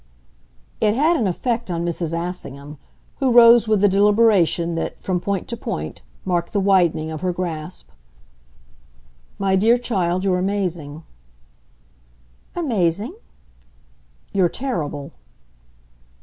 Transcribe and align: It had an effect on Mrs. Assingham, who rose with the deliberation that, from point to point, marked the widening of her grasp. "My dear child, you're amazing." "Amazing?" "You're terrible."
It 0.79 0.95
had 0.95 1.15
an 1.15 1.27
effect 1.27 1.69
on 1.69 1.85
Mrs. 1.85 2.11
Assingham, 2.11 2.79
who 3.17 3.31
rose 3.31 3.67
with 3.67 3.81
the 3.81 3.87
deliberation 3.87 4.73
that, 4.73 4.99
from 4.99 5.19
point 5.19 5.47
to 5.49 5.55
point, 5.55 6.01
marked 6.25 6.53
the 6.53 6.59
widening 6.59 7.11
of 7.11 7.21
her 7.21 7.31
grasp. 7.31 7.89
"My 9.37 9.55
dear 9.55 9.77
child, 9.77 10.23
you're 10.23 10.39
amazing." 10.39 11.03
"Amazing?" 12.55 13.13
"You're 14.33 14.49
terrible." 14.49 15.11